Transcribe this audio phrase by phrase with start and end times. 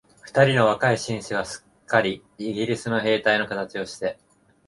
[0.23, 4.17] 二人の若い紳士が、すっかりイギリスの兵隊のかたちをして、